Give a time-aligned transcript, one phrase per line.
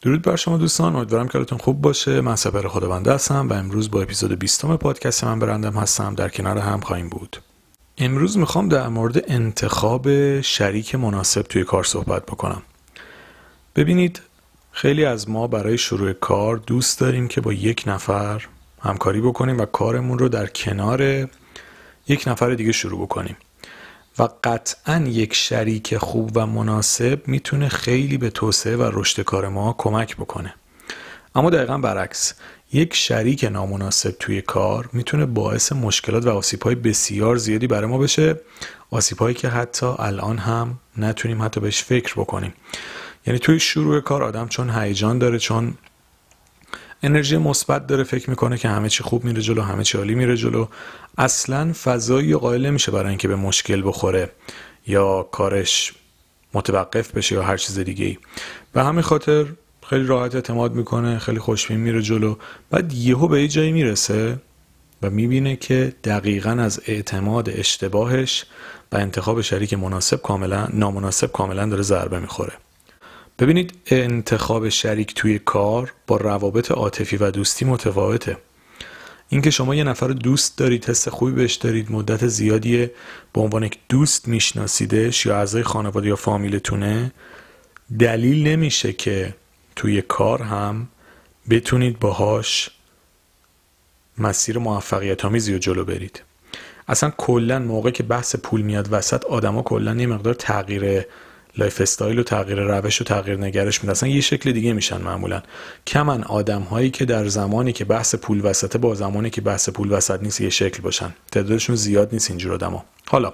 [0.00, 2.20] درود بر شما دوستان امیدوارم که حالتون خوب باشه.
[2.20, 6.14] من سپر خداونده هستم و امروز با اپیزود 20 پادکست من برندم هستم.
[6.14, 7.36] در کنار هم خواهیم بود.
[7.98, 12.62] امروز می‌خوام در مورد انتخاب شریک مناسب توی کار صحبت بکنم.
[13.76, 14.22] ببینید
[14.72, 18.46] خیلی از ما برای شروع کار دوست داریم که با یک نفر
[18.80, 21.28] همکاری بکنیم و کارمون رو در کنار
[22.08, 23.36] یک نفر دیگه شروع بکنیم.
[24.18, 29.74] و قطعا یک شریک خوب و مناسب می‌تونه خیلی به توسعه و رشد کار ما
[29.78, 30.54] کمک بکنه.
[31.34, 32.34] اما دقیقا برعکس
[32.72, 37.98] یک شریک نامناسب توی کار می‌تونه باعث مشکلات و آسیب های بسیار زیادی برای ما
[37.98, 38.40] بشه
[38.90, 42.54] آسیب هایی که حتی الان هم نتونیم حتی بهش فکر بکنیم.
[43.26, 45.74] یعنی توی شروع کار آدم چون هیجان داره چون
[47.02, 50.36] انرژی مثبت داره فکر می‌کنه که همه چی خوب میره جلو همه چی عالی میره
[50.36, 50.66] جلو.
[51.18, 54.30] اصلا فضایی قائل نمیشه برای اینکه به مشکل بخوره
[54.86, 55.92] یا کارش
[56.54, 58.18] متوقف بشه یا هر چیز دیگه ای
[58.72, 59.46] به همین خاطر
[59.86, 62.36] خیلی راحت اعتماد می‌کنه خیلی خوشبین میره جلو.
[62.70, 64.38] بعد یهو به یه جایی می‌رسه
[65.02, 68.44] و می‌بینه که دقیقا از اعتماد اشتباهش
[68.92, 72.52] و انتخاب شریک مناسب کاملا نامناسب کاملا داره ضربه می‌خوره.
[73.38, 78.36] ببینید انتخاب شریک توی کار با روابط عاطفی و دوستی متفاوته.
[79.28, 82.86] اینکه شما یه نفر دوست دارید حس خوبی بهش دارید مدت زیادی
[83.32, 87.12] به عنوان یک دوست میشناسیدش یا اعضای خانواده یا فامیلتونه
[87.98, 89.34] دلیل نمیشه که
[89.76, 90.88] توی کار هم
[91.50, 92.70] بتونید باهاش
[94.18, 96.22] مسیر موفقیت آمیزی رو جلو برید.
[96.88, 101.04] اصلا کلا موقع که بحث پول میاد وسط آدما کلا یه مقدار تغییر
[101.56, 105.42] lifestyle و تغییر روش و تغییر نگرش میدن اصلا یه شکل دیگه میشن معمولا.
[105.86, 109.92] کمن آدم هایی که در زمانی که بحث پول وسطه با زمانی که بحث پول
[109.92, 111.14] وسط نیست یه شکل باشن.
[111.32, 113.32] تعدادشون زیاد نیست اینجور آدما حالا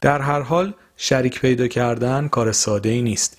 [0.00, 3.38] در هر حال شریک پیدا کردن کار ساده ای نیست.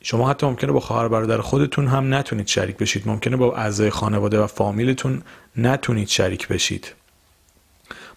[0.00, 3.02] شما حتی ممکنه با خواهر برادر خودتون هم نتونید شریک بشید.
[3.06, 5.22] ممکنه با اعضای خانواده و فامیلتون
[5.56, 6.92] نتونید شریک بشید.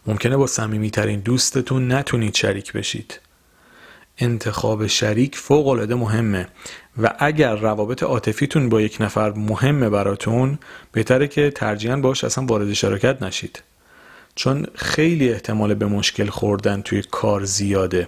[0.08, 3.20] ممکنه با صمیمیترین دوستتون نتونید شریک بشید.
[4.18, 6.48] انتخاب شریک فوق العاده مهمه
[7.02, 10.60] و اگر روابط عاطفیتون با یک نفر مهمه براتون
[10.92, 13.64] بهتره که ترجیحاً باش اصلا وارد شراکت نشید.
[14.36, 18.08] چون خیلی احتمال به مشکل خوردن توی کار زیاده.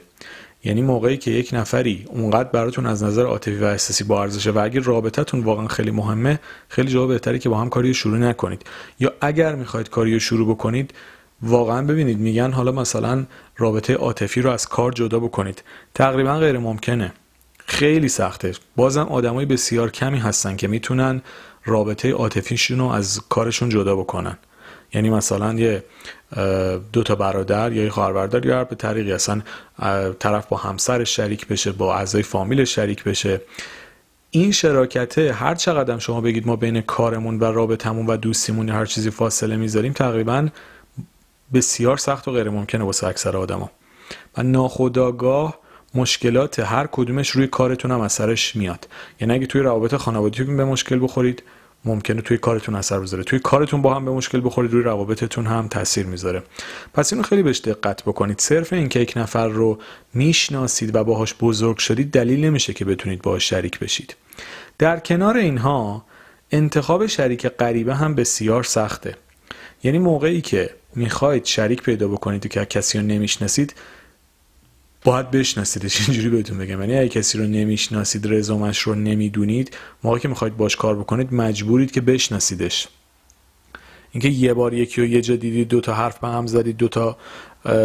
[0.64, 4.60] یعنی موقعی که یک نفری اونقدر براتون از نظر عاطفی و احساسی با ارزشه و
[4.60, 8.62] اگر رابطتون واقعا خیلی مهمه خیلی جا بهتره که با هم کاری شروع نکنید.
[9.00, 10.94] یا اگر می‌خواید کاری شروع بکنید
[11.42, 13.26] واقعا ببینید میگن حالا مثلا
[13.58, 15.64] رابطه عاطفی رو از کار جدا بکنید.
[15.96, 17.14] تقریبا غیر ممکنه.
[17.66, 18.52] خیلی سخته.
[18.76, 21.22] بازم آدمای بسیار کمی هستن که می‌تونن
[21.66, 24.38] رابطه عاطفیشون رو از کارشون جدا بکنن.
[24.94, 25.84] یعنی مثلا یه
[26.94, 29.42] دو تا برادر یا یه خواهر برادر یا به طریقی اصلا
[30.20, 33.42] طرف با همسرش شریک بشه با اعضای فامیل شریک بشه.
[34.32, 39.10] این شراکته هر چقدر شما بگید ما بین کارمون و رابطمون و دوستیمون هر چیزی
[39.10, 40.48] فاصله می‌ذاریم تقریبا
[41.54, 43.72] بسیار سخت و غیر ممکنه واسه اکثر آدما.
[44.38, 45.60] و ناخداگاه
[45.96, 48.88] مشکلات هر کدومش روی کارتون هم اثرش میاد.
[49.22, 51.44] یعنی اگه توی روابط خانوادگیتون به مشکل بخورید
[51.86, 53.24] ممکنه توی کارتون اثر بذاره.
[53.24, 56.44] توی کارتون با هم به مشکل بخورید روی روابطتون هم تاثیر می‌ذاره.
[56.94, 58.40] پس اینو خیلی بهش دقت بکنید.
[58.40, 59.80] صرف اینکه یک نفر رو
[60.14, 64.16] می‌شناسید و باهاش بزرگ شدید دلیل نمیشه که بتونید باهاش شریک بشید.
[64.78, 66.06] در کنار اینها
[66.52, 69.16] انتخاب شریک غریبه هم بسیار سخته.
[69.84, 73.74] یعنی موقعی که می‌خواید شریک پیدا بکنید که کسی رو نمی‌شناسید
[75.04, 76.82] باید بشناسیدش اینجوری بهتون بگم.
[76.82, 81.92] یعنی اگه کسی رو نمی‌شناسید رزومش رو نمی‌دونید موقعی که می‌خواید باش کار بکنید مجبورید
[81.92, 82.88] که بشناسیدش.
[84.12, 86.88] اینکه یه بار یکی رو یه جا دیدید دو تا حرف به هم زدید دو
[86.88, 87.18] تا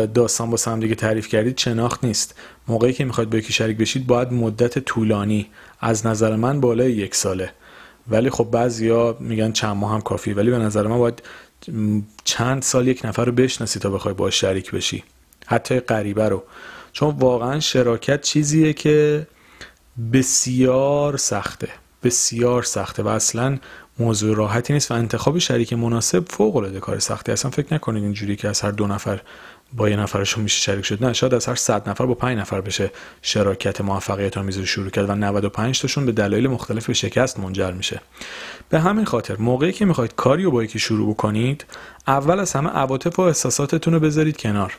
[0.06, 2.34] داستان با هم دیگه تعریف کردید شناخت نیست.
[2.68, 5.46] موقعی که می‌خواید با یکی شریک بشید باید مدت طولانی.
[5.80, 7.50] از نظر من بالای یک ساله.
[8.08, 11.22] ولی خب بعضیا میگن چند ماه هم کافی ولی به نظر من باید
[12.24, 15.04] چند سال یک نفر رو بشناسی تا بخوای باش شریک بشی.
[15.46, 16.42] حتی غریبه رو.
[16.92, 19.26] چون واقعا شراکت چیزیه که
[20.12, 21.68] بسیار سخته.
[22.02, 23.58] بسیار سخته و اصلا
[23.98, 27.32] موضوع راحتی نیست و انتخاب شریک مناسب فوق العاده کار سختی.
[27.32, 29.20] اصلا فکر نکنید اینجوری که از هر دو نفر
[29.76, 31.04] با یه نفرشون میشه شریک شد.
[31.04, 32.90] نه شاید از هر 100 نفر با 5 نفر بشه
[33.22, 37.72] شراکت موفقیت آمیز رو شروع کرد و 95 تاشون به دلایل مختلف به شکست منجر
[37.72, 38.00] میشه.
[38.68, 41.64] به همین خاطر موقعی که می‌خواید کاری رو با یکی شروع بکنید
[42.06, 44.78] اول از همه عواطف و احساساتتون رو بذارید کنار.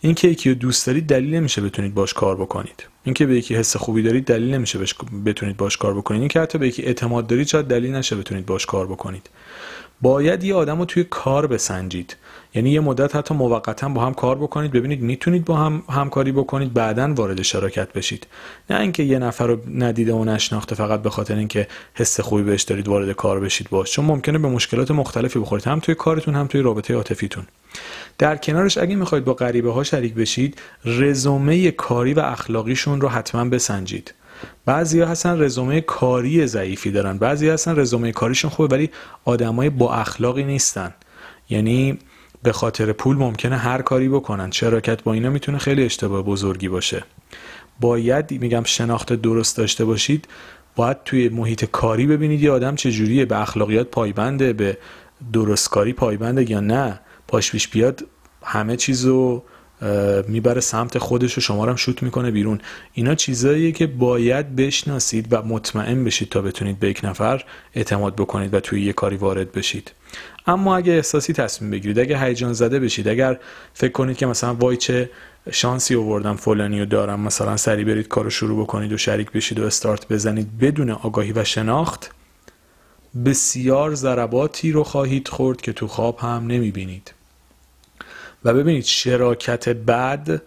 [0.00, 2.86] اینکه یکی رو دوست دارید دلیل نمیشه بتونید باش کار بکنید.
[3.04, 4.78] اینکه به یکی حس خوبی دارید دلیل نمیشه
[5.24, 6.20] بتونید باش کار بکنید.
[6.20, 9.30] اینکه حتی به یکی اعتماد دارید شاید دلیل نشه بتونید باش کار بکنید.
[10.02, 12.16] باید یه آدم رو توی کار بسنجید.
[12.54, 16.74] یعنی یه مدت حتی موقتا با هم کار بکنید ببینید می‌تونید با هم همکاری بکنید
[16.74, 18.26] بعدا وارد شراکت بشید.
[18.70, 22.62] نه اینکه یه نفر رو ندیده و نشناخته فقط به خاطر اینکه حس خوبی بهش
[22.62, 23.70] دارید وارد کار بشید.
[23.70, 27.46] باش چون ممکنه به مشکلات مختلفی بخورید هم توی کارتون هم توی رابطه عاطفیتون.
[28.18, 33.44] در کنارش اگه می‌خواید با غریبه ها شریک بشید رزومه کاری و اخلاقیشون رو حتما
[33.44, 34.14] بسنجید.
[34.64, 37.18] بعضی ها هستن رزومه کاری ضعیفی دارن.
[37.18, 38.90] بعضی هستن رزومه کاریشون خوبه ولی
[39.24, 40.94] آدمای با اخلاقی نیستن.
[41.50, 41.98] یعنی
[42.42, 44.50] به خاطر پول ممکنه هر کاری بکنن.
[44.50, 47.04] شراکت با اینا می‌تونه خیلی اشتباه بزرگی باشه.
[47.80, 50.28] باید میگم شناخت درست داشته باشید.
[50.76, 53.24] باید توی محیط کاری ببینید یه آدم چجوریه.
[53.24, 54.78] به اخلاقیات پایبنده به
[55.32, 57.00] درستکاری پایبنده یا نه.
[57.28, 58.04] پاش پیش بیاد
[58.42, 59.42] همه چیزو
[60.28, 62.60] می‌بره سمت خودش و شما رو هم شوت می‌کنه بیرون.
[62.92, 67.44] اینا چیزاییه که باید بشناسید و مطمئن بشید تا بتونید به یک نفر
[67.74, 69.92] اعتماد بکنید و توی یه کاری وارد بشید.
[70.46, 73.38] اما اگه احساسی تصمیم بگیرید اگه هیجان زده بشید اگر
[73.74, 75.10] فکر کنید که مثلا وای چه
[75.50, 79.64] شانسی آوردم فلانی و دارم مثلا سری برید کارو شروع بکنید و شریک بشید و
[79.64, 82.10] استارت بزنید بدون آگاهی و شناخت
[83.24, 87.14] بسیار ضرباتی رو خواهید خورد که تو خواب هم نمی‌بینید.
[88.44, 90.42] و ببینید شراکت بد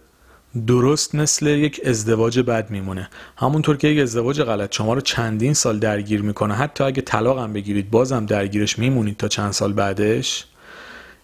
[0.66, 3.10] درست مثل یک ازدواج بد میمونه.
[3.36, 6.54] همونطور که یک ازدواج غلط شما رو چندین سال درگیر می‌کنه.
[6.54, 10.44] حتی اگه طلاق هم بگیرید بازم درگیرش میمونید تا چند سال بعدش.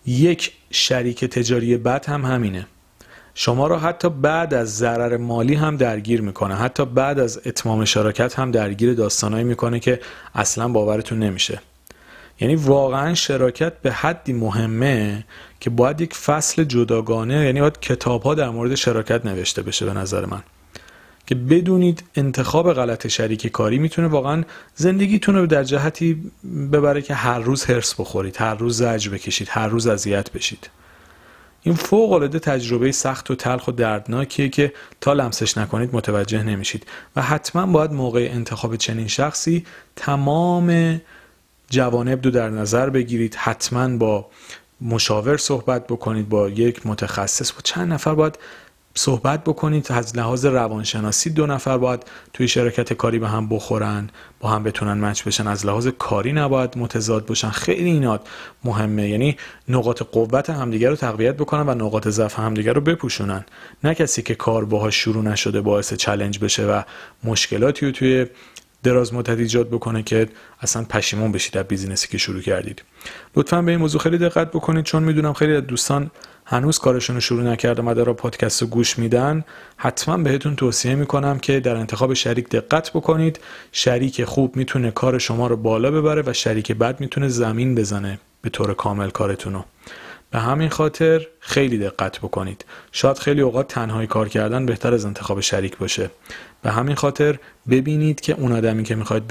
[0.07, 2.67] یک شریک تجاری بد هم همینه.
[3.35, 6.55] شما رو حتی بعد از ضرر مالی هم درگیر می‌کنه.
[6.55, 10.01] حتی بعد از اتمام شراکت هم درگیر داستانایی می‌کنه که
[10.35, 11.61] اصلا باورتون نمیشه.
[12.41, 15.25] یعنی واقعا شراکت به حدی مهمه
[15.61, 19.93] که باید یک فصل جداگانه یعنی باید کتاب ها در مورد شراکت نوشته بشه به
[19.93, 20.43] نظر من.
[21.27, 24.45] که بدونید انتخاب غلط شریک کاری می‌تونه واقعا
[24.75, 26.33] زندگیتون رو در جهتی
[26.73, 30.71] ببره که هر روز هرس بخورید هر روز زج بکشید هر روز اذیت بشید.
[31.63, 36.87] این فوق العاده تجربه سخت و تلخ و دردناکیه که تا لمسش نکنید متوجه نمیشید.
[37.17, 39.65] و حتما باید موقع انتخاب چنین شخصی
[39.97, 41.01] تمام
[41.71, 43.35] جوانب رو در نظر بگیرید.
[43.35, 44.27] حتما با
[44.81, 48.39] مشاور صحبت بکنید با یک متخصص با چند نفر باید
[48.95, 49.93] صحبت بکنید.
[49.93, 52.03] از لحاظ روانشناسی دو نفر باید
[52.33, 55.47] توی شراکت کاری به هم بخورن با هم بتونن match بشن.
[55.47, 58.29] از لحاظ کاری نباید متضاد باشن خیلی اینا
[58.65, 59.09] مهمه.
[59.09, 59.37] یعنی
[59.69, 63.45] نقاط قوت همدیگه رو تقویت بکنن و نقاط ضعف همدیگه رو بپوشونن.
[63.85, 66.83] نه کسی که کار باهاش شروع نشده باعث challenge بشه و
[67.25, 68.27] مشکلاتی رو توی
[68.83, 70.29] دراز مدت ایجاد بکنه که
[70.61, 72.83] اصلا پشیمون بشید در business ی که شروع کردید.
[73.37, 76.11] لطفا به این موضوع خیلی دقت بکنید چون می‌دونم خیلی از دوستان
[76.45, 79.45] هنوز کارشون رو شروع نکردن و در پادکست رو گوش میدن.
[79.77, 83.41] حتما بهتون توصیه می‌کنم که در انتخاب شریک دقت بکنید.
[83.73, 88.51] شریک خوب می‌تونه کار شما رو بالا ببره و شریک بد می‌تونه زمین بزنه به
[88.51, 89.65] طور کامل کارتون رو.
[90.31, 92.65] به همین خاطر خیلی دقت بکنید.
[92.93, 96.11] شاید خیلی اوقات تنهایی کار کردن بهتر از انتخاب شریک باشه.
[96.63, 97.39] به همین خاطر
[97.71, 99.23] ببینید که اون آدمی که می‌خواید.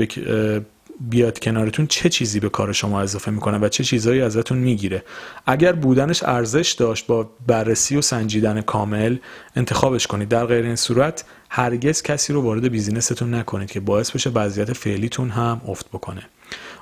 [1.01, 5.03] بیاد کنارتون چه چیزی به کار شما اضافه می‌کنه و چه چیزهایی ازتون می‌گیره.
[5.45, 9.17] اگر بودنش ارزش داشت با بررسی و سنجیدن کامل
[9.55, 10.29] انتخابش کنید.
[10.29, 15.29] در غیر این صورت هرگز کسی رو وارد بیزینستون نکنید که باعث بشه وضعیت فعلیتون
[15.29, 16.21] هم افت بکنه.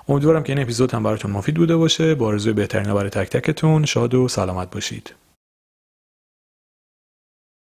[0.09, 2.15] امیدوارم که این اپیزود هم براتون مفید بوده باشه.
[2.15, 5.13] با آرزوی بهترین برای تک تکتون شاد و سلامت باشید.